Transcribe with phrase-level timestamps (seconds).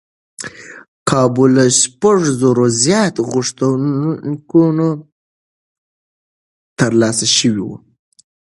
[1.09, 4.87] کابو له شپږ زرو زیات غوښتنلیکونه
[6.79, 7.69] ترلاسه شوي و.